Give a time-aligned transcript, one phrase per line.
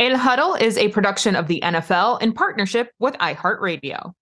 [0.00, 4.12] El Huddle is a production of the NFL in partnership with iHeartRadio.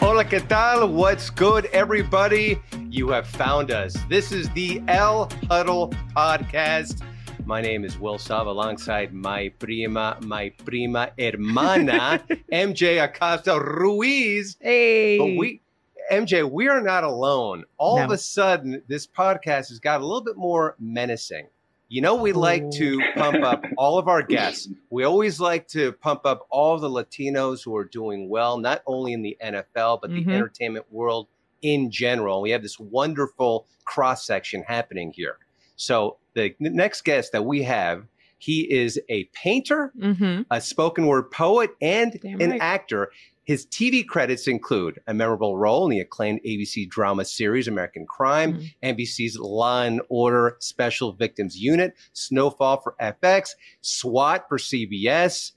[0.00, 0.90] Hola, ¿qué tal?
[0.90, 2.60] What's good, everybody?
[2.90, 3.96] You have found us.
[4.10, 7.00] This is the El Huddle podcast.
[7.46, 14.58] My name is Will Selva alongside my prima, my prima hermana, MJ Acosta Ruiz.
[14.60, 15.16] Hey.
[15.16, 15.62] But we,
[16.10, 17.64] MJ, we are not alone.
[17.78, 18.04] All No.
[18.04, 21.48] of a sudden, this podcast has got a little bit more menacing.
[21.88, 24.68] You know, we like to pump up all of our guests.
[24.90, 29.12] We always like to pump up all the Latinos who are doing well, not only
[29.12, 31.26] in the NFL, but the entertainment world
[31.62, 32.40] in general.
[32.40, 35.36] We have this wonderful cross section happening here.
[35.76, 38.04] So, the next guest that we have,
[38.38, 40.42] he is a painter, Mm-hmm.
[40.50, 42.60] a spoken word poet, and Damn an right.
[42.62, 43.10] actor.
[43.46, 48.54] His TV credits include a memorable role in the acclaimed ABC drama series American Crime,
[48.54, 48.74] Mhm.
[48.82, 55.52] NBC's Law and Order Special Victims Unit, Snowfall for FX, SWAT for CBS,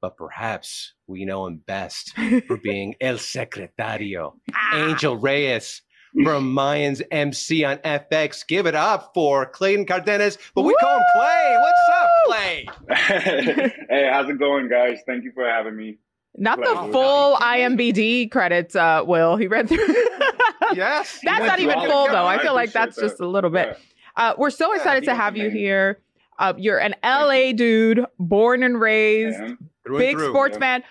[0.00, 2.14] but perhaps we know him best
[2.46, 4.32] for being El Secretario,
[4.74, 5.82] Angel Reyes
[6.24, 8.46] from Mayans MC on FX.
[8.48, 11.56] Give it up for Clayton Cardenas, but we call him Clay.
[11.60, 12.66] What's up, Clay?
[13.90, 15.00] hey, how's it going, guys?
[15.06, 15.98] Thank you for having me.
[16.36, 19.36] Not the full IMBD credits, uh, Will.
[19.36, 19.86] He read through.
[20.72, 21.18] Yes.
[21.24, 22.26] That's not even full, though.
[22.26, 23.76] I I feel like appreciate that's just a little bit.
[24.16, 24.30] Yeah.
[24.30, 25.52] Uh, we're so excited he to have you name.
[25.52, 26.00] here.
[26.38, 29.58] Uh, you're an LA dude, born and raised, Man.
[29.84, 30.28] Through and big through.
[30.30, 30.60] sports yeah.
[30.60, 30.84] fan,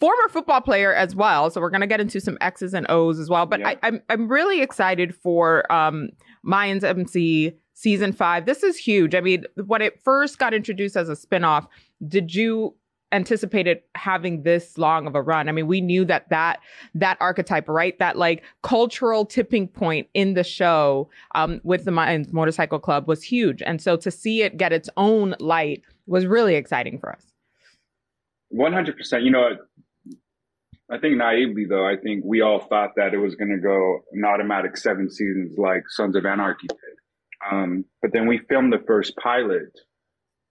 [0.00, 1.50] former football player as well.
[1.50, 3.44] So we're gonna get into some X's and O's as well.
[3.44, 3.68] But Yeah.
[3.70, 6.08] I, I'm I'm really excited for um,
[6.46, 8.46] Mayans MC season five.
[8.46, 9.14] This is huge.
[9.14, 11.66] I mean, when it first got introduced as a spinoff,
[12.08, 12.74] did you
[13.12, 15.48] anticipate it having this long of a run?
[15.48, 16.60] I mean, we knew that that
[16.94, 17.98] that archetype, right?
[17.98, 21.90] That like cultural tipping point in the show um, with the
[22.32, 26.54] Motorcycle Club was huge, and so to see it get its own light was really
[26.56, 27.26] exciting for us.
[28.48, 29.22] One hundred percent.
[29.22, 29.50] You know,
[30.90, 34.00] I think naively though, I think we all thought that it was going to go
[34.12, 36.78] an automatic seven seasons like Sons of Anarchy did.
[37.50, 39.72] Um, but then we filmed the first pilot,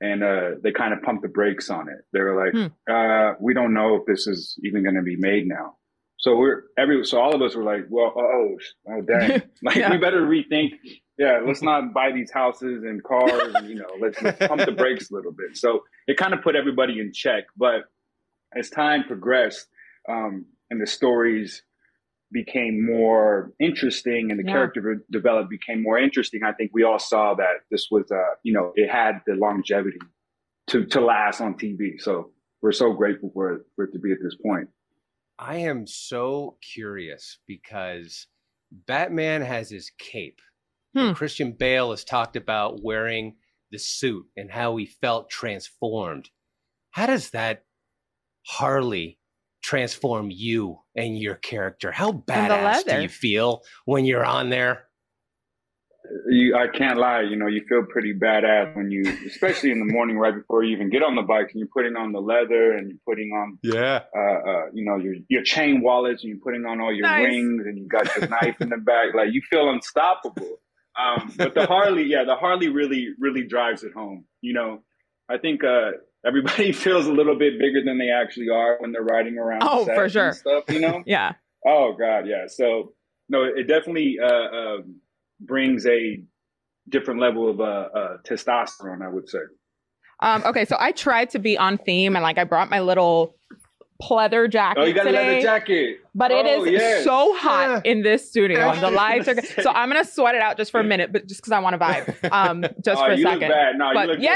[0.01, 1.99] and uh, they kind of pumped the brakes on it.
[2.11, 2.91] They were like, Hmm.
[2.93, 5.77] uh, "We don't know if this is even going to be made now."
[6.17, 8.57] So we're every so all of us were like, "Well, oh,
[8.89, 9.41] oh, dang!
[9.63, 9.91] like Yeah.
[9.91, 10.71] we better rethink.
[11.17, 14.71] Yeah, let's not buy these houses and cars, and you know, let's, let's pump the
[14.71, 17.45] brakes a little bit." So it kind of put everybody in check.
[17.55, 17.83] But
[18.55, 19.67] as time progressed,
[20.09, 21.63] um, and the stories
[22.31, 24.53] became more interesting and the Yeah.
[24.53, 28.53] character developed became more interesting i think we all saw that this was uh you
[28.53, 29.99] know it had the longevity
[30.67, 32.31] to to last on tv so
[32.61, 34.69] we're so grateful for it for it to be at this point
[35.39, 38.27] I am so curious because
[38.71, 40.39] Batman has his cape.
[40.95, 41.13] Hmm.
[41.13, 43.37] Christian Bale has talked about wearing
[43.71, 46.29] the suit and how he felt transformed.
[46.91, 47.63] How does that
[48.45, 49.17] Harley
[49.61, 51.91] transform you and your character?
[51.91, 54.87] How badass do you feel when you're on there?
[56.27, 59.85] you i can't lie you know you feel pretty badass when you especially in the
[59.93, 62.73] morning right before you even get on the bike and you're putting on the leather
[62.75, 64.01] and you're putting on Yeah.
[64.15, 67.23] uh, uh, you know, your your chain wallets, and you're putting on all your Nice.
[67.23, 69.13] rings, and you got your knife in the back.
[69.13, 70.57] Like you feel unstoppable.
[70.99, 74.25] Um, but the Harley, yeah, the Harley really, really drives it home.
[74.41, 74.83] You know,
[75.29, 75.91] I think uh,
[76.25, 79.63] everybody feels a little bit bigger than they actually are when they're riding around.
[79.63, 80.33] Oh, for sure.
[80.33, 81.03] Stuff, you know.
[81.07, 81.33] Yeah.
[81.65, 82.45] oh God, yeah.
[82.47, 82.93] So
[83.29, 85.01] no, it definitely uh, um
[85.39, 86.21] brings a
[86.89, 89.03] different level of uh, uh, testosterone.
[89.03, 89.39] I would say.
[90.21, 93.35] Um, okay, so I tried to be on theme and like I brought my little
[94.01, 95.27] pleather jacket Oh, you got a today.
[95.29, 95.97] leather jacket.
[96.13, 97.03] But it Oh, is yes.
[97.05, 98.75] so hot in this studio.
[98.79, 99.45] The lights are good.
[99.61, 101.79] So I'm gonna sweat it out just for a minute, but just because I want
[101.79, 102.31] to vibe.
[102.31, 103.49] Um, just Oh, for a you look second.
[103.49, 103.77] bad.
[103.77, 104.35] No, you but look yeah,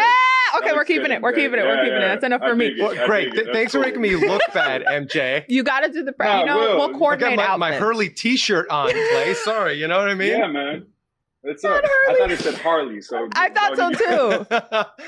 [0.53, 0.59] good.
[0.59, 1.21] okay, That we're looks keeping good it.
[1.21, 1.63] We're and keeping it.
[1.65, 2.07] We're Yeah, keeping it.
[2.07, 2.75] That's enough I for me.
[2.79, 3.31] Well, great.
[3.33, 5.43] Th- That's thanks for making me look bad, MJ.
[5.49, 6.13] You got to do the.
[6.13, 7.75] Pre- Nah, you know, Will, we'll I I got my, my.
[7.75, 9.33] Hurley T-shirt on, Clay.
[9.43, 10.29] Sorry, you know what I mean?
[10.37, 10.85] Yeah, man.
[11.47, 11.83] It's up.
[12.09, 14.45] I thought it said Harley, so I thought so too.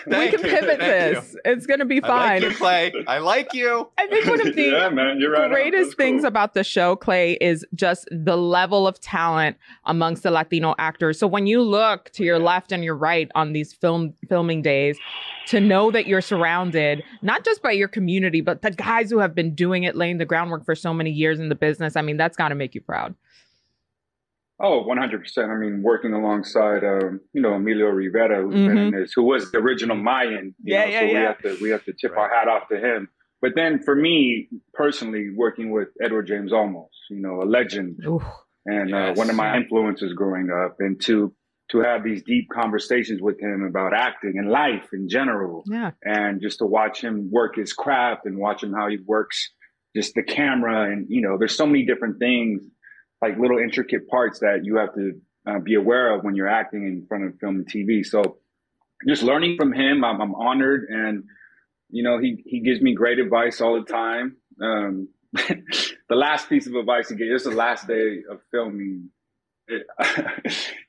[0.18, 1.36] we can pivot thank this.
[1.44, 2.01] It's gonna be You.
[2.04, 2.42] I like fine.
[2.44, 2.94] you, Clay.
[3.07, 3.89] I like you.
[3.98, 5.50] I think one of the yeah, man, you're right.
[5.50, 6.28] greatest things cool.
[6.28, 11.18] about the show, Clay, is just the level of talent amongst the Latino actors.
[11.18, 14.98] So when you look to your left and your right on these film filming days,
[15.48, 19.33] to know that you're surrounded not just by your community, but the guys who have
[19.33, 21.95] been doing it, laying the groundwork for so many years in the business.
[21.95, 23.16] I mean, that's got to make you proud.
[24.59, 25.50] Oh, 100%.
[25.50, 29.51] I mean, working alongside, um, you know, Emilio Rivera, who's been in this, who was
[29.51, 30.56] the original Mayan.
[30.63, 30.74] you Mm-hmm.
[30.74, 31.12] Yeah, know, yeah, so yeah.
[31.19, 33.07] we have to we have to tip our hat off to him.
[33.39, 38.19] But then for me personally, working with Edward James Olmos, you know, a legend Ooh.
[38.65, 41.33] and uh, one of my influences growing up, and to
[41.69, 45.92] to have these deep conversations with him about acting and life in general, Yeah.
[46.04, 49.51] and just to watch him work his craft and watch him how he works
[49.95, 52.62] just the camera and you know there's so many different things
[53.22, 55.14] like little intricate parts that you have to
[55.48, 58.38] uh, be aware of when you're acting in front of film and tv so
[59.08, 61.24] just learning from him i'm, I'm honored and
[61.90, 64.38] you know he, he gives me great advice all the time.
[64.62, 69.10] Um, the last piece of advice he gave this is the last day of filming.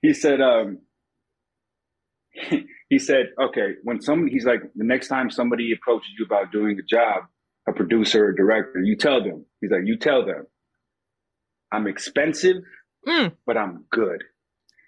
[0.01, 0.79] He said um,
[2.89, 6.79] he said, okay, when somebody, he's like, the next time somebody approaches you about doing
[6.79, 7.25] a job,
[7.69, 10.47] a producer or director, you tell them, he's like, you tell them,
[11.73, 12.57] I'm expensive,
[13.07, 13.33] Mm.
[13.47, 14.23] but I'm good.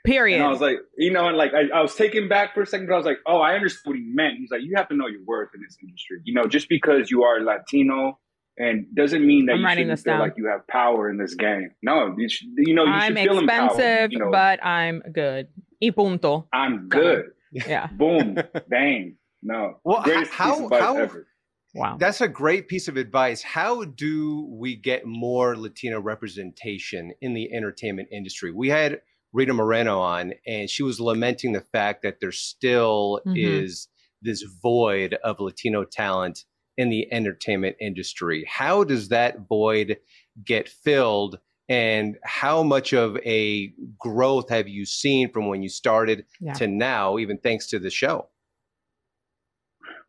[0.05, 0.37] Period.
[0.37, 2.67] And I was like, you know, and like, I, I was taken back for a
[2.67, 4.35] second, but I was like, oh, I understood what he meant.
[4.39, 6.21] He's like, you have to know your worth in this industry.
[6.25, 8.19] You know, just because you are Latino
[8.57, 10.21] and doesn't mean that I'm you shouldn't this feel down.
[10.21, 11.71] like you have power in this game.
[11.83, 13.67] No, you, should, you know, you I'm should feel empowered.
[13.73, 15.49] expensive, You know, but I'm good.
[15.83, 16.49] Y punto.
[16.53, 17.27] I'm good.
[17.53, 17.87] Yeah.
[17.89, 18.37] Boom,
[18.69, 19.17] bang.
[19.43, 21.27] No, Well, greatest how- piece of advice how- ever.
[21.75, 21.97] Wow.
[21.99, 23.43] That's a great piece of advice.
[23.43, 28.51] How do we get more Latino representation in the entertainment industry?
[28.53, 33.35] We had Rita Moreno on, and she was lamenting the fact that there still Mhm.
[33.37, 33.89] is
[34.23, 36.45] this void of Latino talent
[36.77, 38.45] in the entertainment industry.
[38.49, 39.99] How does that void
[40.45, 41.39] get filled?
[41.69, 46.55] And how much of a growth have you seen from when you started Yeah.
[46.55, 48.30] to now, even thanks to the show?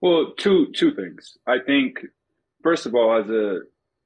[0.02, 1.38] Well, two two things.
[1.48, 2.00] I think
[2.64, 3.60] first of all, as a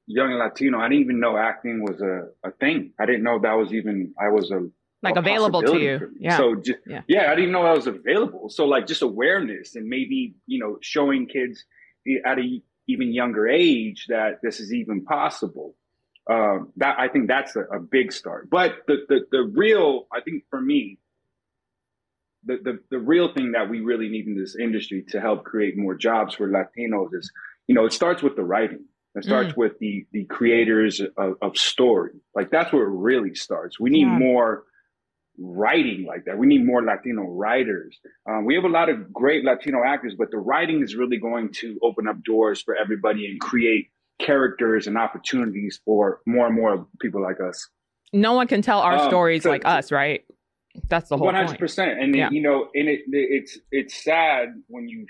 [0.06, 2.92] young Latino, I didn't even know acting was a, a thing.
[3.00, 4.68] I didn't know that was even I was a
[5.02, 6.10] Like a available to you.
[6.18, 6.36] Yeah.
[6.36, 7.02] So just, Yeah.
[7.08, 7.32] yeah.
[7.32, 8.48] I didn't know that was available.
[8.50, 11.64] So like just awareness and maybe you know showing kids
[12.24, 15.74] at a even younger age that this is even possible.
[16.28, 18.50] Um, that I think that's a, a big start.
[18.50, 20.98] But the, the the real I think for me.
[22.46, 25.76] The, the, the real thing that we really need in this industry to help create
[25.76, 27.30] more jobs for Latinos is,
[27.66, 28.84] you know, it starts with the writing.
[29.16, 29.56] It starts Mm.
[29.56, 32.12] with the the creators of, of story.
[32.34, 33.80] Like that's where it really starts.
[33.80, 34.18] We need Yeah.
[34.18, 34.64] more
[35.38, 36.38] writing like that.
[36.38, 37.98] We need more Latino writers.
[38.28, 41.52] Um, we have a lot of great Latino actors, but the writing is really going
[41.54, 43.88] to open up doors for everybody and create
[44.18, 47.68] characters and opportunities for more and more people like us.
[48.12, 50.24] No one can tell our Um, stories so- like us, right?
[50.88, 51.60] That's the whole One hundred point.
[51.60, 52.30] percent, and Yeah.
[52.30, 55.06] you know, and it, it's it's sad when you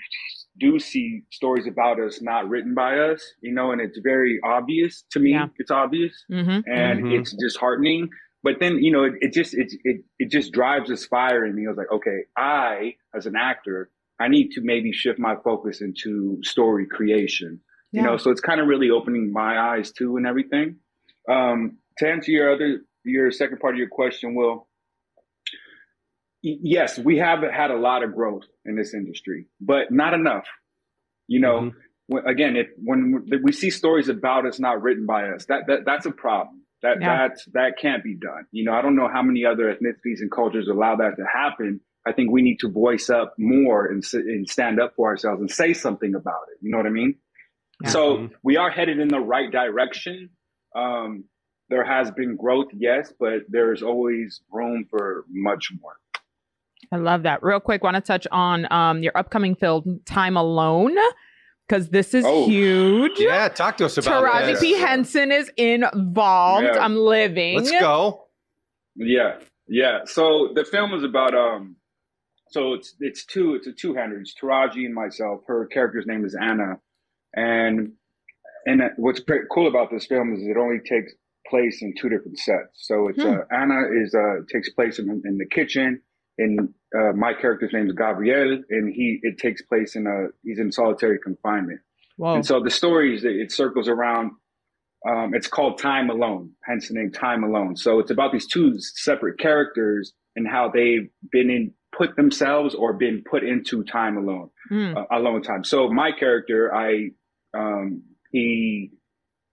[0.59, 5.03] do see stories about us not written by us, you know, and it's very obvious
[5.11, 5.31] to me.
[5.31, 5.47] Yeah.
[5.57, 7.19] It's obvious, hmm and Mhm.
[7.19, 8.09] it's disheartening.
[8.43, 11.55] But then you know, it, it just it, it it just drives this fire in
[11.55, 11.65] me.
[11.65, 15.81] I was like, okay, I as an actor, I need to maybe shift my focus
[15.81, 17.59] into story creation.
[17.93, 20.75] You know, so it's kind of really opening my eyes too, and everything.
[21.29, 24.66] Um, to answer your other your second part of your question, Will y-
[26.61, 30.45] yes, we have had a lot of growth in this industry, but not enough.
[31.27, 31.71] You know, Mhm.
[32.07, 35.85] when, again, if when we see stories about us not written by us, that, that
[35.85, 36.61] that's a problem.
[36.83, 37.27] That Yeah.
[37.29, 38.45] that that can't be done.
[38.51, 41.81] You know, I don't know how many other ethnicities and cultures allow that to happen.
[42.05, 45.51] I think we need to voice up more and, and stand up for ourselves and
[45.51, 46.59] say something about it.
[46.61, 47.15] You know what I mean?
[47.83, 47.89] Yeah.
[47.89, 48.31] So Mhm.
[48.43, 50.29] we are headed in the right direction.
[50.75, 51.25] Um,
[51.69, 55.97] there has been growth, yes, but there's always room for much more.
[56.91, 57.43] I love that.
[57.43, 60.95] Real quick, want to touch on um, your upcoming film, Time Alone,
[61.67, 62.45] because this is Oh.
[62.47, 63.19] huge.
[63.19, 64.59] Yeah, talk to us about Taraji this.
[64.61, 64.73] P.
[64.73, 66.65] Henson is involved.
[66.65, 66.79] Yeah.
[66.79, 67.57] I'm living.
[67.57, 68.27] Let's go.
[68.95, 69.99] Yeah, yeah.
[70.05, 71.75] So the film is about um,
[72.49, 74.19] so it's it's two it's a two hander.
[74.19, 75.41] It's Taraji and myself.
[75.47, 76.79] Her character's name is Anna,
[77.35, 77.91] and
[78.65, 81.13] and what's pretty cool about this film is it only takes
[81.49, 82.69] place in two different sets.
[82.73, 83.27] So it's Hmm.
[83.29, 86.01] uh, Anna is uh takes place in, in the kitchen,
[86.37, 90.59] and uh, my character's name is Gabriel, and he it takes place in a he's
[90.59, 91.79] in solitary confinement.
[92.17, 92.35] Whoa.
[92.35, 94.31] And so the story is that it circles around.
[95.07, 97.75] Um, it's called Time Alone, hence the name Time Alone.
[97.77, 102.93] So it's about these two separate characters and how they've been in put themselves or
[102.93, 104.97] been put into time alone, Mm.
[104.97, 105.63] uh, alone time.
[105.63, 107.11] So my character, I
[107.53, 108.91] um, he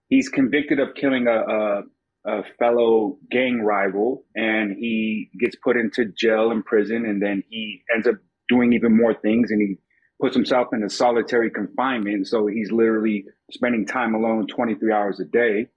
[0.09, 1.81] he's convicted of killing a,
[2.25, 7.83] a fellow gang rival, and he gets put into jail and prison, and then he
[7.93, 8.15] ends up
[8.49, 9.77] doing even more things, and he
[10.19, 12.27] puts himself in a solitary confinement.
[12.27, 15.67] So he's literally spending time alone 23 hours a day.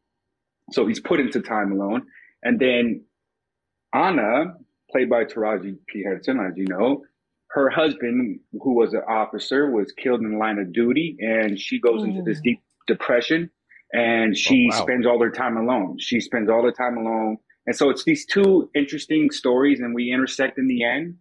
[0.73, 2.07] So he's put into time alone.
[2.43, 3.05] And then
[3.93, 4.55] Anna,
[4.91, 6.05] played by Taraji P.
[6.05, 7.05] Henson, as you know,
[7.51, 11.81] her husband, who was an officer, was killed in the line of duty, and she
[11.81, 12.45] goes into this oh.
[12.45, 13.51] deep depression
[13.93, 14.83] and she Oh, wow.
[14.83, 15.97] spends all her time alone.
[15.99, 17.39] She spends all her time alone.
[17.67, 21.17] And so it's these two interesting stories, and we intersect in the end.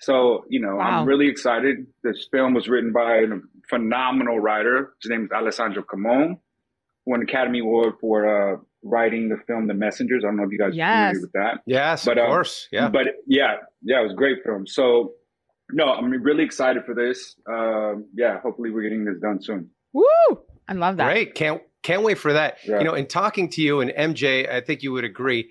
[0.00, 1.00] So, you know, Wow.
[1.00, 1.86] I'm really excited.
[2.04, 3.26] This film was written by a
[3.68, 4.94] phenomenal writer.
[5.02, 6.38] His name is Alessandro Camon,
[7.04, 10.22] won an Academy Award for uh, writing the film The Messengers.
[10.24, 11.08] I don't know if you guys are Yes.
[11.16, 11.62] familiar with that.
[11.66, 12.68] Yes, But, of um, course.
[12.70, 12.88] Yeah.
[12.88, 14.66] But yeah, yeah, it was a great film.
[14.68, 15.14] So,
[15.72, 17.34] no, I'm really excited for this.
[17.50, 19.68] Um, yeah, hopefully we're getting this done soon.
[19.92, 20.04] Woo!
[20.68, 21.06] I love that.
[21.06, 21.34] Great.
[21.34, 22.58] Can't can't wait for that.
[22.66, 22.78] Yeah.
[22.78, 25.50] You know, in talking to you and MJ, I think you would agree.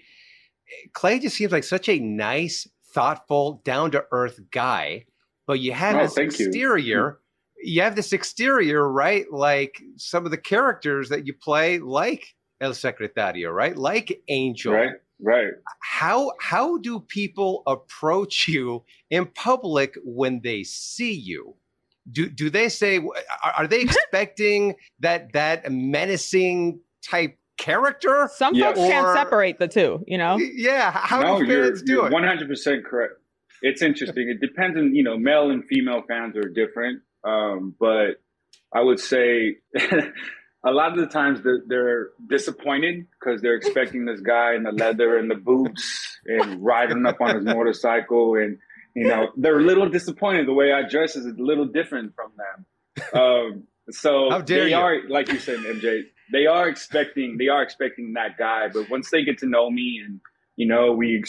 [0.93, 5.05] Clay just seems like such a nice, thoughtful, down to earth guy.
[5.45, 6.47] But you have Oh, this thank you.
[6.47, 7.19] exterior.
[7.63, 9.25] You have this exterior, right?
[9.31, 13.75] Like some of the characters that you play, like El Secretario, right?
[13.77, 14.73] Like Angel.
[14.73, 14.91] Right,
[15.21, 15.53] right.
[15.81, 21.55] How how do people approach you in public when they see you?
[22.11, 28.29] Do do they say are, are they expecting that that menacing type character?
[28.35, 28.67] Some Yeah.
[28.73, 30.37] folks can't separate the two, you know?
[30.37, 32.11] Yeah, how no, do fans do it?
[32.11, 33.13] One hundred percent correct.
[33.61, 34.29] It's interesting.
[34.29, 38.21] It depends on you know, male and female fans are different, um, but
[38.73, 44.19] I would say a lot of the times they're, they're disappointed because they're expecting this
[44.21, 48.59] guy in the leather and the boots and riding up on his motorcycle, and
[48.97, 50.47] you know they're a little disappointed.
[50.47, 53.19] The way I dress is a little different from them.
[53.21, 54.75] Um, so How dare they you.
[54.75, 56.03] are, like you said, MJ.
[56.33, 57.37] They are expecting.
[57.37, 60.19] They are expecting that guy, but once they get to know me and
[60.57, 61.23] you know we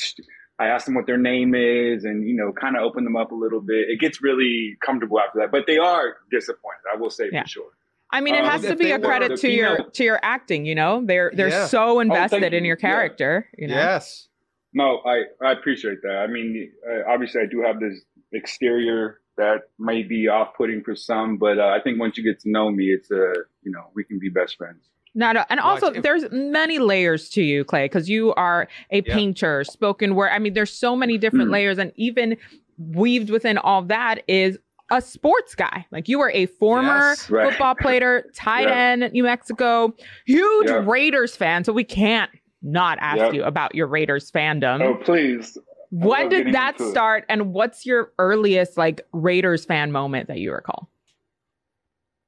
[0.61, 3.31] I ask them what their name is and, you know, kind of open them up
[3.31, 3.89] a little bit.
[3.89, 6.83] It gets really comfortable after that, but they are disappointed.
[6.93, 7.43] I will say Yeah.
[7.43, 7.71] for sure.
[8.11, 10.19] I mean, it Um, has if to be a credit the to your to your
[10.23, 10.65] acting.
[10.67, 11.67] You know, they're they're Yeah.
[11.67, 12.69] so invested thank in you.
[12.69, 12.89] your Yeah.
[12.91, 13.49] character.
[13.57, 14.28] You know, Yes.
[14.75, 16.19] No, I, I appreciate that.
[16.19, 18.01] I mean, uh, obviously I do have this
[18.33, 22.41] exterior that may be off putting for some, but uh, I think once you get
[22.41, 23.33] to know me, it's, a,
[23.63, 24.83] you know, we can be best friends.
[25.15, 25.45] No, no.
[25.49, 29.15] And also, think- there's many layers to you, Clay, because you are a Yeah.
[29.15, 30.31] painter, spoken word.
[30.33, 31.53] I mean, there's so many different Mm.
[31.53, 32.37] layers, and even
[32.79, 34.59] weaved within all that is
[34.91, 35.87] a sports guy.
[35.91, 37.31] Like you were a former Yes.
[37.31, 37.49] Right.
[37.51, 38.91] football player, tight Yeah.
[39.03, 39.95] end New Mexico,
[40.27, 40.83] huge Yeah.
[40.87, 41.65] Raiders fan.
[41.65, 42.31] So we can't
[42.63, 43.35] not ask Yep.
[43.35, 44.83] you about your Raiders fandom.
[44.83, 45.57] Oh, please.
[45.91, 46.91] when did that into it.
[46.91, 50.91] start and what's your earliest like Raiders fan moment that you recall?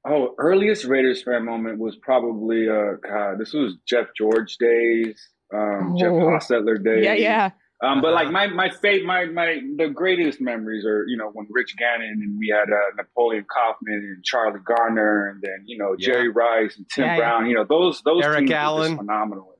[0.07, 5.95] Oh, earliest Raiders fan moment was probably uh God, this was Jeff George days, um,
[5.99, 6.21] Jeff Oh.
[6.31, 7.05] Hostetler days.
[7.05, 7.49] Yeah, yeah.
[7.83, 8.23] Um, but Uh-huh.
[8.23, 12.19] like my my fate, my my the greatest memories are you know when Rich Gannon
[12.23, 16.77] and we had uh, Napoleon Kaufman and Charlie Garner and then you know Jerry Rice
[16.77, 17.17] and Tim Yeah, yeah.
[17.17, 17.45] Brown.
[17.47, 18.91] You know those those Eric teams were Allen.
[18.93, 19.50] just phenomenal.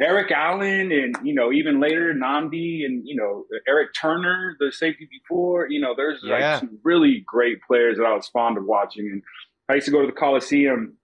[0.00, 5.08] Eric Allen and you know even later Nnamdi and you know Eric Turner, the safety
[5.10, 5.66] before.
[5.68, 6.52] You know there's Yeah.
[6.52, 9.22] like some really great players that I was fond of watching and
[9.68, 10.94] I used to go to the Coliseum.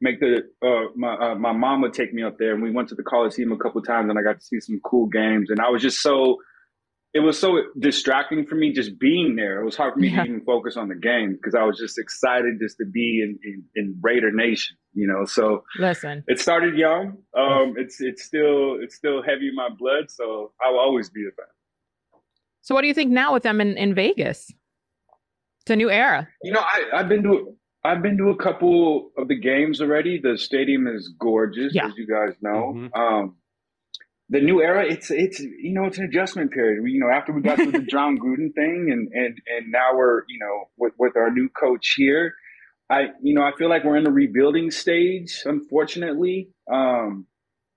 [0.00, 2.88] Make the uh, my uh, my mom would take me up there, and we went
[2.90, 5.48] to the Coliseum a couple times, and I got to see some cool games.
[5.50, 6.38] And I was just so,
[7.14, 9.60] it was so distracting for me just being there.
[9.60, 10.24] It was hard for me Yeah.
[10.24, 13.38] to even focus on the game because I was just excited just to be in,
[13.44, 15.24] in in Raider Nation, you know.
[15.24, 16.24] So Listen.
[16.26, 17.18] it started young.
[17.36, 21.22] Um, it's it's still it's still heavy in my blood, so I will always be
[21.22, 21.46] a fan.
[22.62, 24.50] So what do you think now with them in, in Vegas?
[25.62, 26.28] It's a new era.
[26.42, 27.54] You know, I, I've been to
[27.84, 30.18] I've been to a couple of the games already.
[30.18, 31.86] The stadium is gorgeous, Yeah.
[31.86, 32.72] as you guys know.
[32.74, 32.96] Mhm.
[32.96, 33.36] Um,
[34.30, 36.82] the new era, it's it's you know it's an adjustment period.
[36.82, 39.94] We, you know, after we got through the Jon Gruden thing, and and and now
[39.94, 42.34] we're you know with with our new coach here.
[42.90, 46.48] I you know I feel like we're in the rebuilding stage, unfortunately.
[46.72, 47.26] Um,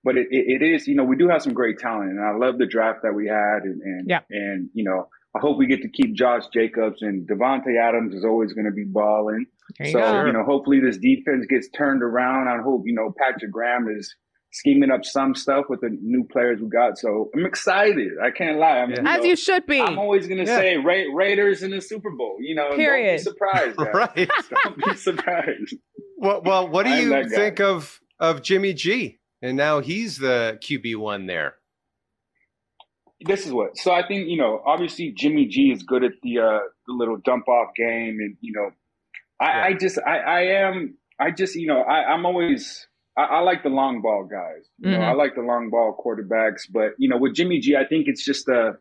[0.04, 2.32] but it, it, it is you know we do have some great talent, and I
[2.36, 4.20] love the draft that we had, and and Yeah.
[4.30, 8.24] and you know I hope we get to keep Josh Jacobs and Davante Adams is
[8.24, 9.44] always going to be balling.
[9.80, 10.24] You So go.
[10.26, 12.48] you know, hopefully this defense gets turned around.
[12.48, 14.14] I hope you know Patrick Graham is
[14.50, 16.96] scheming up some stuff with the new players we got.
[16.98, 18.12] So I'm excited.
[18.22, 18.78] I can't lie.
[18.78, 19.02] I'm, Yeah.
[19.06, 19.80] As know, you should be.
[19.80, 20.58] I'm always going to Yeah.
[20.58, 22.36] say Ra- Raiders in the Super Bowl.
[22.40, 23.20] You know, Period.
[23.22, 23.78] Don't be surprised.
[23.94, 24.30] Right.
[24.64, 25.74] Don't be surprised.
[26.16, 29.18] Well, well, what do you think of of Jimmy G?
[29.42, 31.54] And now he's the QB one there.
[33.20, 33.76] this is what.
[33.76, 37.18] So I think you know, obviously Jimmy G is good at the uh, the little
[37.18, 38.70] dump off game, and you know,
[39.40, 39.64] I, Yeah.
[39.66, 42.87] I just I, I am I just you know I, I'm always
[43.18, 44.68] I, I like the long ball guys.
[44.78, 45.08] You know, Mhm.
[45.08, 48.24] I like the long ball quarterbacks, but you know, with Jimmy G, I think it's
[48.24, 48.72] just a.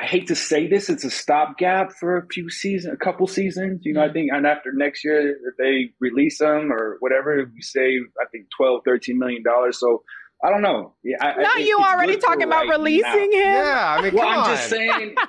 [0.00, 3.80] I hate to say this, it's a stopgap for a few seasons, a couple seasons.
[3.84, 7.60] You know, I think, and after next year, if they release him or whatever, we
[7.62, 9.80] save, I think 12, 13 million dollars.
[9.80, 10.04] So
[10.44, 10.94] I don't know.
[11.02, 13.18] Yeah, I, I Not think you already talking about right releasing now.
[13.18, 13.30] him.
[13.32, 14.56] Yeah, I mean, Well, come I'm on.
[14.56, 15.14] just saying.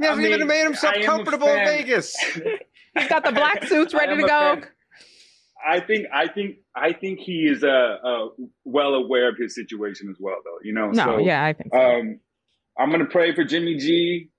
[0.00, 1.64] He hasn't I even made himself I am a comfortable in.
[1.66, 2.16] Vegas.
[2.96, 4.28] He's got the black suits ready to go.
[4.28, 4.66] fan.
[5.66, 7.68] I think I think I think he is uh,
[8.04, 8.28] uh,
[8.64, 10.58] well aware of his situation as well, though.
[10.62, 11.80] You know, No, so, yeah, I think so.
[11.80, 12.20] Um,
[12.78, 14.30] I'm gonna pray for Jimmy G,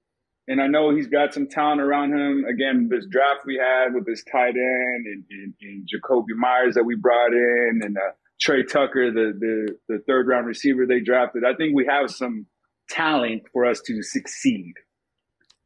[0.48, 2.46] and I know he's got some talent around him.
[2.46, 6.84] Again, this draft we had with this tight end and, and, and Jakobi Meyers that
[6.84, 8.12] we brought in, and uh,
[8.42, 11.44] Tre Tucker, the, the the third round receiver they drafted.
[11.44, 12.46] I think we have some
[12.90, 14.74] talent for us to succeed.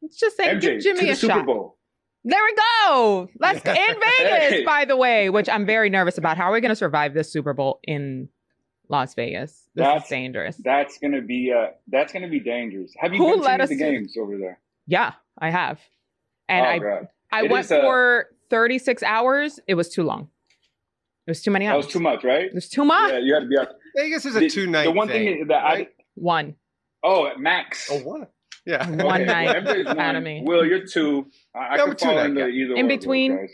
[0.00, 1.46] Let's just say MJ give Jimmy a Super shot.
[1.46, 1.76] Bowl.
[2.24, 3.28] There we go.
[3.38, 3.98] Let's in Vegas,
[4.50, 4.64] Hey.
[4.64, 6.36] by the way, which I'm very nervous about.
[6.36, 8.28] How are we going to survive this Super Bowl in
[8.90, 9.52] Las Vegas?
[9.74, 10.56] This is That's- dangerous.
[10.62, 12.92] That's gonna be uh that's gonna be dangerous.
[12.98, 14.58] Have you Who been to let the us- games over there?
[14.86, 15.80] yeah, I have,
[16.48, 17.08] and oh, I God.
[17.32, 19.60] I It went is, uh, for 36 hours.
[19.68, 20.28] It was too long.
[21.26, 21.84] It was too many That hours.
[21.86, 22.46] was too much, right?
[22.46, 23.12] It was too much.
[23.12, 23.68] Yeah, you had to be out.
[23.96, 24.84] Vegas is a two night.
[24.84, 25.88] The one thing that I right?
[26.16, 26.56] One.
[27.04, 27.88] oh at max.
[27.90, 28.26] Oh, one.
[28.66, 28.88] Yeah.
[29.04, 30.16] One Okay, night well, MJ's out one.
[30.16, 30.42] of me.
[30.44, 31.26] Will, you're two.
[31.54, 32.48] I, I Yeah, could two fall night into guy.
[32.48, 33.50] either In one of those between guys.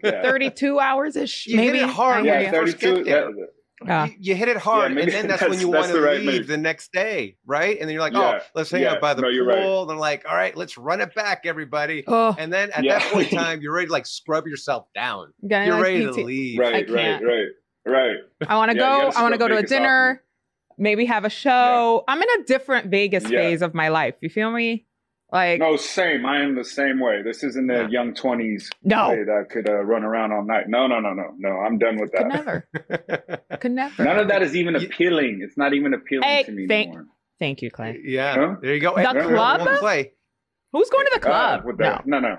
[0.04, 0.22] Yeah.
[0.22, 1.46] 32 hours ish.
[1.46, 2.16] You hit Maybe it hard.
[2.18, 2.52] When Yeah, you you.
[2.52, 3.04] first get 32.
[3.04, 3.24] there.
[3.32, 3.48] that-
[3.86, 4.04] Yeah.
[4.06, 6.40] You, you hit it hard, maybe and then that's, when you want to right leave
[6.42, 6.46] move.
[6.46, 7.76] the next day, right?
[7.80, 9.46] And then you're like, Yeah, oh, let's hang yeah, out by the no, pool.
[9.46, 9.80] right.
[9.80, 12.04] And then like, all right, let's run it back, everybody.
[12.06, 12.98] Oh, And then at Yeah.
[12.98, 15.32] that point in time, you're ready to like scrub yourself down.
[15.48, 16.58] getting You're like ready to leave.
[16.60, 17.46] Right, right, right,
[17.86, 18.16] right.
[18.46, 19.12] I want to Yeah, go.
[19.16, 20.22] I want to go to a Vegas off, dinner.
[20.82, 22.02] Maybe have a show.
[22.08, 23.38] I'm in a different Vegas Yeah.
[23.38, 24.14] phase of my life.
[24.20, 24.84] You feel me?
[25.30, 26.26] Like No, same.
[26.26, 27.22] I am the same way.
[27.22, 27.88] This isn't the Yeah.
[27.88, 30.64] young twenties no, way that could uh, run around all night.
[30.68, 31.50] No, no, no, no, no.
[31.64, 32.34] I'm done with could that.
[32.34, 32.68] never,
[33.60, 34.02] could never.
[34.04, 35.40] None of that is even appealing.
[35.42, 37.06] It's not even appealing Hey, to me thank- anymore.
[37.38, 38.00] Thank you, Clay.
[38.04, 38.56] yeah, Huh?
[38.60, 38.94] there you go.
[38.94, 39.60] The Hey, club?
[39.64, 40.12] we'll play.
[40.72, 41.64] Who's going to the Uh, club?
[41.64, 42.00] with no.
[42.06, 42.36] No, no,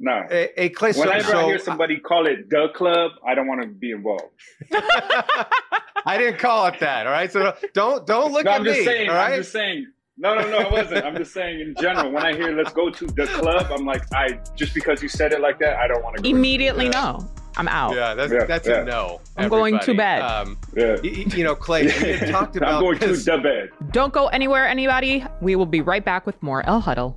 [0.00, 0.22] no.
[0.28, 3.46] Hey, hey, Clay, so, Whenever I so hear somebody call it the club, I don't
[3.46, 4.24] want to be involved.
[4.72, 7.06] I didn't call it that.
[7.06, 8.72] All right, so don't don't look no, at I'm me.
[8.72, 9.08] just saying.
[9.10, 9.86] all right, I'm just saying.
[10.18, 11.04] No, no, no, I wasn't.
[11.06, 12.10] I'm just saying in general.
[12.12, 15.32] When I hear "let's go to the club," I'm like, I just because you said
[15.32, 16.28] it like that, I don't want to go.
[16.28, 16.90] Immediately, Yeah.
[17.18, 17.28] no.
[17.56, 17.94] I'm out.
[17.96, 18.82] yeah, that's Yeah, that's yeah.
[18.82, 19.20] a no.
[19.36, 20.22] I'm going to bed.
[20.22, 20.92] Um, Yeah.
[21.02, 23.24] y- y- you know, Clay, we talked about I'm going this.
[23.24, 23.70] to the bed.
[23.90, 25.24] Don't go anywhere, anybody.
[25.40, 27.16] We will be right back with more El Huddle.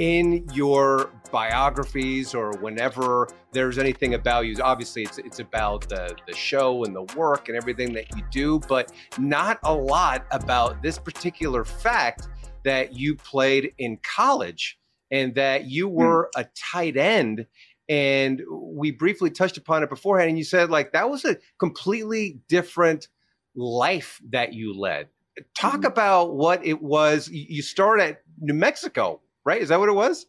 [0.00, 4.56] In your biographies or whenever there's anything about you.
[4.62, 8.58] Obviously it's it's about the the show and the work and everything that you do
[8.60, 12.28] but not a lot about this particular fact
[12.64, 14.78] that you played in college
[15.10, 15.96] and that you hmm.
[15.96, 17.46] were a tight end.
[17.86, 22.40] And we briefly touched upon it beforehand and you said like that was a completely
[22.48, 23.08] different
[23.54, 25.08] life that you led.
[25.54, 25.86] Talk mm-hmm.
[25.86, 27.28] about what it was.
[27.28, 30.26] You you started at new mexico right is that what it was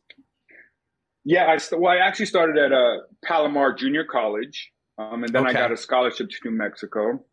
[1.24, 5.46] Yeah, I st- well, I actually started at uh, Palomar Junior College, um, and then
[5.46, 7.24] I got a scholarship to New Mexico,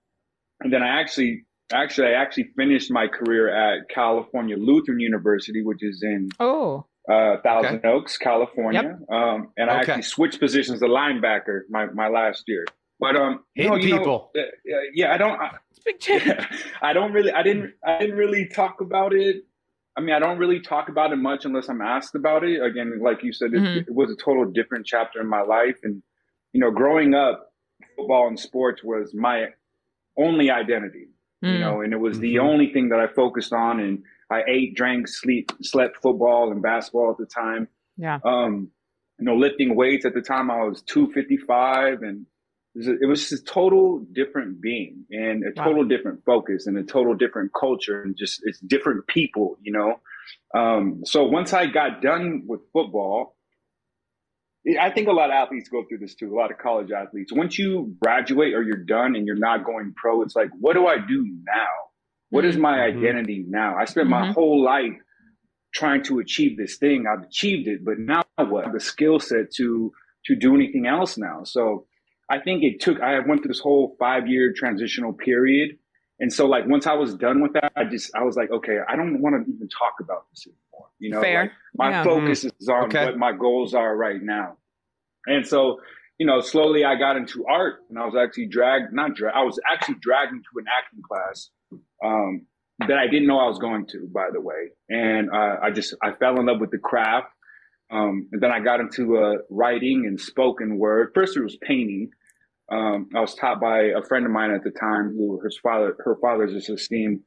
[0.60, 5.82] and then I actually, actually, I actually finished my career at California Lutheran University, which
[5.82, 9.10] is in Oh, uh, Thousand Oaks, California, Yep.
[9.18, 9.92] um, and I Okay.
[9.92, 12.66] actually switched positions to linebacker my, my last year.
[13.00, 14.30] But um, Hitting no, you know, people.
[14.36, 15.40] uh, uh, yeah, I don't.
[15.40, 15.48] I,
[15.86, 16.24] big change.
[16.82, 19.36] I don't really, I didn't, I didn't really talk about it.
[19.98, 22.62] I mean, I don't really talk about it much unless I'm asked about it.
[22.62, 23.76] Again, like you said, it, Mhm.
[23.88, 26.02] it was a total different chapter in my life, and
[26.52, 27.52] you know, growing up,
[27.96, 29.48] football and sports was my
[30.16, 31.08] only identity.
[31.42, 31.60] You Mm.
[31.60, 32.42] know, and it was the Mhm.
[32.42, 37.10] only thing that I focused on, and I ate, drank, sleep, slept football and basketball
[37.10, 38.20] at the time Yeah.
[38.24, 38.70] um,
[39.18, 42.24] you know, lifting weights at the time I was 255 and
[42.86, 45.64] it was, a, just a total different being and a Wow.
[45.64, 50.00] total different focus and a total different culture and just it's different people, you know.
[50.58, 53.36] Um, so once I got done with football,
[54.80, 56.34] I think a lot of athletes go through this too.
[56.34, 57.32] A lot of college athletes.
[57.32, 60.86] Once you graduate or you're done and you're not going pro, it's like, what do
[60.86, 61.68] I do now?
[62.30, 63.04] What is my Mm-hmm.
[63.04, 63.76] identity now?
[63.76, 64.34] I spent my Mhm.
[64.34, 64.92] whole life
[65.74, 67.06] trying to achieve this thing.
[67.06, 68.72] I've achieved it, but now what?
[68.72, 69.92] The skill set to
[70.26, 71.44] to do anything else now.
[71.44, 71.86] So
[72.30, 73.00] I think it took.
[73.00, 75.78] I went through this whole five year transitional period,
[76.20, 78.78] and so like once I was done with that, I just I was like, okay,
[78.88, 80.88] I don't want to even talk about this anymore.
[80.98, 81.42] You know, Fair.
[81.42, 82.04] like, my Yeah.
[82.04, 83.04] focus is on Okay.
[83.04, 84.56] what my goals are right now.
[85.26, 85.80] And so,
[86.18, 89.42] you know, slowly I got into art and I was actually dragged, not dragged, I
[89.44, 91.50] was actually dragged into an acting class
[92.04, 92.46] um,
[92.80, 94.70] that I didn't know I was going to, by the way.
[94.88, 97.28] And uh, I just, I fell in love with the craft.
[97.90, 101.12] Um, and then I got into uh, writing and spoken word.
[101.14, 102.10] First, it was painting.
[102.70, 105.96] Um, I was taught by a friend of mine at the time who his father,
[106.04, 107.20] her father's this esteemed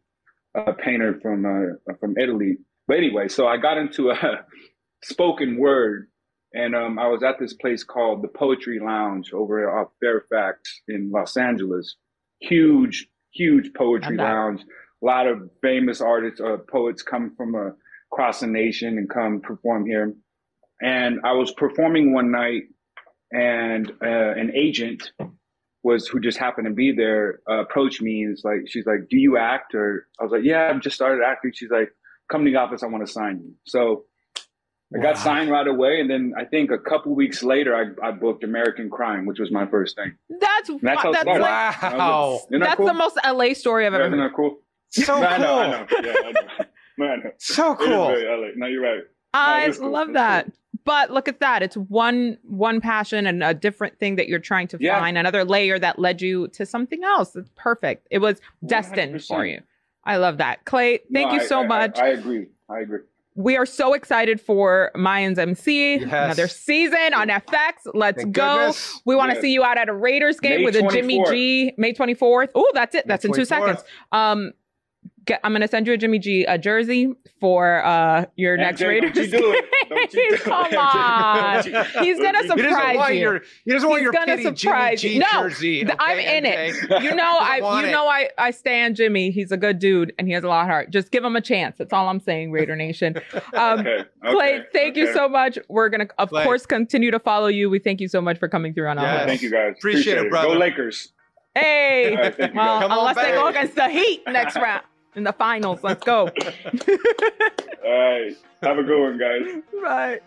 [0.55, 2.57] uh, painter from, uh, from Italy.
[2.87, 4.45] But anyway, so I got into a
[5.03, 6.07] spoken word
[6.53, 11.09] and um, I was at this place called the Poetry Lounge over off Fairfax in
[11.11, 11.95] Los Angeles.
[12.39, 14.61] Huge, huge poetry lounge.
[14.61, 17.69] A lot of famous artists, uh, poets come from uh,
[18.11, 20.13] across the nation and come perform here.
[20.81, 22.63] And I was performing one night,
[23.31, 25.11] and uh, an agent
[25.83, 29.07] was who just happened to be there uh, approached me and it's like she's like,
[29.09, 31.91] "Do you act?" Or I was like, "Yeah, I've just started acting." She's like,
[32.31, 32.83] "Come to the office.
[32.83, 34.05] I want to sign you." So
[34.95, 38.11] I got signed right away, and then I think a couple weeks later, I, I
[38.11, 40.15] booked American Crime, which was my first thing.
[40.39, 41.97] That's And that's how that's like That was it.
[41.97, 42.41] Wow.
[42.49, 42.85] Isn't that that's cool?
[42.87, 44.59] the most LA story I've Yeah, ever Isn't that cool?
[44.89, 46.01] So No, I know, I cool.
[46.01, 46.11] know.
[46.11, 46.65] Yeah, I know.
[46.97, 47.31] No, I know.
[47.39, 47.87] So cool.
[48.57, 49.03] No, you're right.
[49.33, 49.91] I it's cool.
[49.91, 50.51] love It's that.
[50.85, 50.93] Cool.
[50.93, 51.61] But look at that.
[51.63, 54.99] It's one one passion and a different thing that you're trying to Yeah.
[54.99, 57.35] find, another layer that led you to something else.
[57.35, 58.07] It's perfect.
[58.11, 59.51] It was destined for 100%.
[59.51, 59.59] you.
[60.03, 60.65] I love that.
[60.65, 61.99] Clay, thank No, you I- so I- I- much.
[61.99, 62.47] I, agree.
[62.69, 62.99] I agree.
[63.35, 65.95] we are so excited for Mayans MC.
[65.97, 66.03] Yes.
[66.11, 67.87] Another season on FX.
[67.93, 68.55] Let's Thank go.
[68.57, 69.01] goodness.
[69.05, 69.41] We want to Yes.
[69.41, 71.73] see you out at a Raiders game May with a Jimmy G.
[71.77, 72.49] May 24th.
[72.55, 73.05] Oh, that's it.
[73.05, 73.47] May That's in two 24th.
[73.77, 73.83] seconds.
[74.11, 74.51] Um,
[75.25, 78.81] get, I'm going to send you a Jimmy G a jersey for uh your next
[78.81, 79.65] MJ, Raiders don't you do it.
[79.89, 80.37] Don't you do.
[80.37, 81.63] Come MJ, on.
[82.03, 83.19] He's gonna He doesn't He doesn't surprise want you.
[83.19, 83.41] your.
[83.65, 85.21] He doesn't want He's your gonna pity surprise Jimmy you.
[85.21, 85.83] G No, jersey.
[85.85, 87.03] th- I'm okay, in it.
[87.03, 87.91] You know, I you it.
[87.91, 89.31] know I I stand Jimmy.
[89.31, 90.91] He's a good dude and he has a lot of heart.
[90.91, 91.77] Just give him a chance.
[91.77, 93.15] That's all I'm saying, Raider Nation.
[93.53, 94.03] Um, Okay.
[94.23, 95.57] Clay, okay, thank you so much.
[95.67, 96.43] We're gonna, of Clay.
[96.43, 97.69] course, continue to follow you.
[97.69, 99.21] We thank you so much for coming through on all Yes.
[99.23, 99.73] of Thank you guys.
[99.77, 100.49] Appreciate it, brother.
[100.49, 101.11] Go Lakers.
[101.55, 102.87] Hey, All right, thank you, well, guys.
[102.87, 103.33] Come on unless they back.
[103.35, 104.83] go against the Heat next round
[105.15, 106.29] in the finals, let's go.
[107.85, 108.35] All right.
[108.63, 109.61] Have a good one, guys.
[109.81, 110.19] right.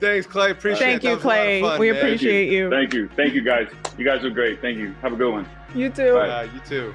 [0.00, 0.50] Thanks, Clay.
[0.52, 1.08] Appreciate Thank it.
[1.08, 1.60] you, That was a lot of Clay.
[1.62, 1.98] fun, we man.
[2.00, 2.70] appreciate you.
[2.70, 3.08] Thank you.
[3.16, 3.68] Thank you, guys.
[3.98, 4.60] You guys are great.
[4.60, 4.94] Thank you.
[5.02, 5.48] Have a good one.
[5.74, 6.14] You too.
[6.14, 6.28] Bye.
[6.28, 6.94] Uh, you too.